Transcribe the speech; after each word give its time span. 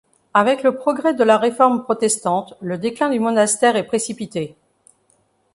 Avec 0.33 0.63
le 0.63 0.75
progrès 0.75 1.13
de 1.13 1.23
la 1.23 1.37
Réforme 1.37 1.83
protestante, 1.83 2.55
le 2.59 2.79
déclin 2.79 3.11
du 3.11 3.19
monastère 3.19 3.75
est 3.75 3.85
précipité. 3.85 4.55